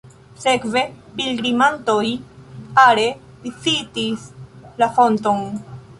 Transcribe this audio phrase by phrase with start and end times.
[0.43, 0.81] Sekve
[1.17, 2.01] pilgrimantoj
[2.85, 3.05] are
[3.45, 4.25] vizitis
[4.83, 5.45] la fonton.